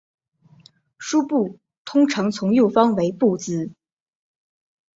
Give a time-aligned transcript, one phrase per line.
[0.97, 3.69] 殳部通常从右方为部字。